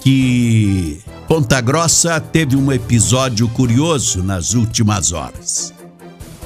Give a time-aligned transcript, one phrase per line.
[0.00, 5.72] que Ponta Grossa teve um episódio curioso nas últimas horas.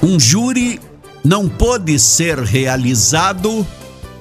[0.00, 0.78] Um júri
[1.27, 3.66] não pôde ser realizado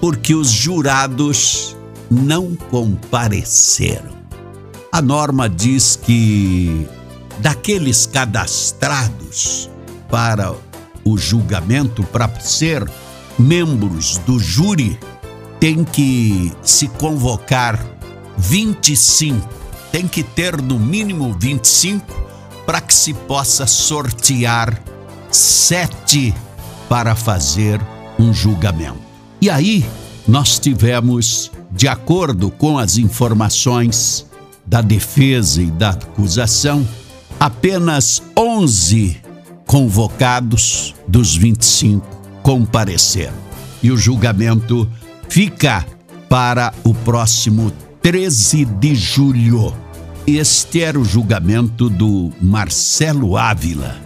[0.02, 1.78] porque os jurados
[2.09, 4.16] não compareceram.
[4.91, 6.88] A norma diz que
[7.38, 9.70] daqueles cadastrados
[10.09, 10.52] para
[11.04, 12.84] o julgamento, para ser
[13.38, 14.98] membros do júri,
[15.59, 17.80] tem que se convocar
[18.36, 19.48] 25,
[19.92, 22.03] tem que ter no mínimo 25
[22.66, 24.81] para que se possa sortear
[25.30, 26.34] sete
[26.89, 27.80] para fazer
[28.20, 28.99] um julgamento.
[29.41, 29.85] E aí
[30.27, 34.25] nós tivemos, de acordo com as informações
[34.66, 36.88] da defesa e da acusação,
[37.39, 39.17] apenas 11
[39.66, 42.05] convocados dos 25
[42.42, 43.45] compareceram.
[43.83, 44.89] E o julgamento
[45.30, 45.86] fica
[46.30, 49.73] para o próximo 13 de julho.
[50.25, 54.05] Este era o julgamento do Marcelo Ávila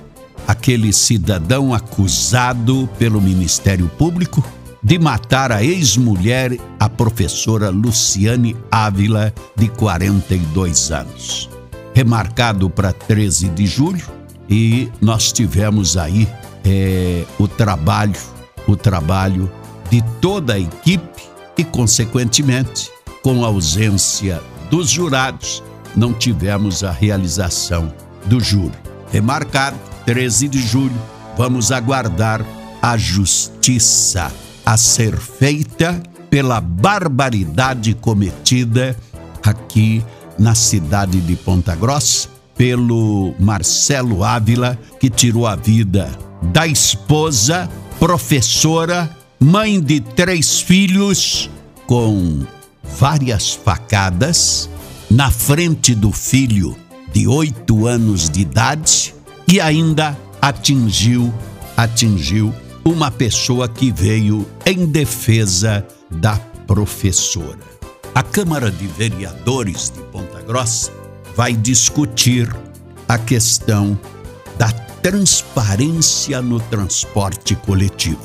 [0.50, 4.44] aquele cidadão acusado pelo Ministério Público
[4.82, 11.48] de matar a ex-mulher, a professora Luciane Ávila, de 42 anos.
[11.94, 14.08] Remarcado para 13 de julho,
[14.50, 16.28] e nós tivemos aí
[16.66, 18.20] é, o trabalho,
[18.68, 19.52] o trabalho
[19.92, 21.22] de toda a equipe
[21.60, 22.90] e, consequentemente,
[23.22, 25.62] com a ausência dos jurados,
[25.96, 27.94] não tivemos a realização
[28.26, 28.74] do júri.
[29.12, 31.00] Remarcado 13 de julho,
[31.38, 32.44] vamos aguardar
[32.82, 34.34] a justiça
[34.66, 38.98] a ser feita pela barbaridade cometida
[39.44, 40.04] aqui
[40.40, 42.28] na cidade de Ponta Grossa
[42.58, 46.10] pelo Marcelo Ávila, que tirou a vida
[46.42, 47.70] da esposa,
[48.00, 51.52] professora, mãe de três filhos,
[51.86, 52.48] com
[52.98, 54.68] várias facadas
[55.08, 56.76] na frente do filho
[57.14, 59.19] de oito anos de idade
[59.52, 61.34] e ainda atingiu
[61.76, 62.54] atingiu
[62.86, 66.38] uma pessoa que veio em defesa da
[66.68, 67.58] professora.
[68.14, 70.92] A Câmara de Vereadores de Ponta Grossa
[71.36, 72.54] vai discutir
[73.08, 73.98] a questão
[74.58, 74.70] da
[75.02, 78.22] transparência no transporte coletivo.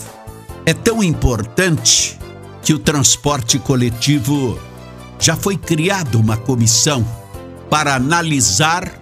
[0.67, 2.19] É tão importante
[2.63, 4.59] que o transporte coletivo
[5.19, 7.07] já foi criado uma comissão
[7.71, 9.01] para analisar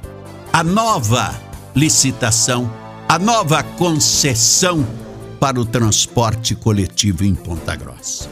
[0.52, 2.70] a nova licitação,
[3.08, 4.86] a nova concessão
[5.40, 8.28] para o transporte coletivo em Ponta Grossa.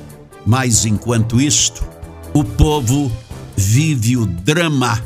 [0.46, 1.84] Mas enquanto isto,
[2.32, 3.10] o povo
[3.56, 5.02] vive o drama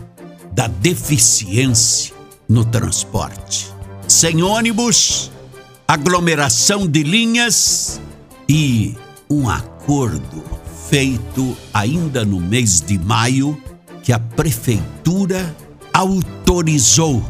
[0.53, 2.15] da deficiência
[2.49, 3.73] no transporte.
[4.07, 5.31] Sem ônibus,
[5.89, 8.01] aglomeração de linhas
[8.49, 8.95] e
[9.29, 10.45] um acordo
[10.89, 13.61] feito ainda no mês de maio
[14.03, 15.57] que a prefeitura
[15.93, 17.25] autorizou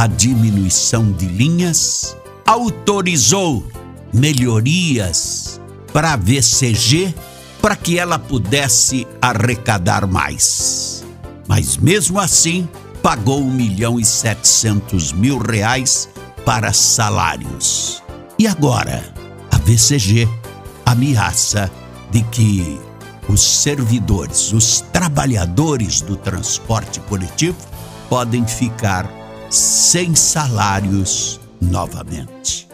[0.00, 2.16] a diminuição de linhas,
[2.46, 3.62] autorizou
[4.10, 5.60] melhorias
[5.92, 7.14] para a VCG
[7.60, 11.04] para que ela pudesse arrecadar mais.
[11.46, 12.66] Mas mesmo assim,
[13.02, 16.08] pagou um milhão e setecentos mil reais
[16.46, 18.02] para salários.
[18.38, 19.04] E agora,
[19.50, 20.26] a VCG
[20.86, 21.70] ameaça
[22.10, 22.80] de que
[23.28, 27.58] os servidores, os trabalhadores do transporte coletivo
[28.08, 29.19] podem ficar
[29.50, 32.68] sem salários novamente.